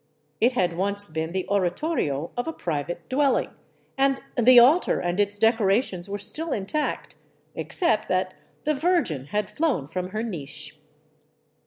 It 0.39 0.53
had 0.53 0.75
once 0.75 1.05
been 1.05 1.31
the 1.31 1.47
oratorio 1.47 2.31
of 2.35 2.47
a 2.47 2.53
private 2.53 3.07
dwelling, 3.07 3.51
and 3.99 4.19
the 4.35 4.57
altar 4.57 4.99
and 4.99 5.19
its 5.19 5.37
decorations 5.37 6.09
were 6.09 6.17
still 6.17 6.51
intact, 6.53 7.17
except 7.53 8.07
that 8.07 8.33
the 8.63 8.73
Virgin 8.73 9.27
had 9.27 9.47
flown 9.47 9.85
from 9.87 10.09
her 10.09 10.23
niche. 10.23 10.79